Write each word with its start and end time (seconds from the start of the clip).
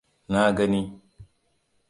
Na 0.31 0.41
gani! 0.57 0.81